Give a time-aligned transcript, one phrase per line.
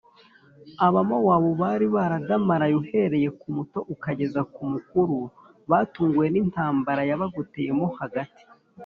[0.87, 5.17] Abamowabu bari baradamaraye uhereye ku muto ukageza ku mukuru
[5.69, 8.43] batunguwe n’intambara yabagoteyemo hagati.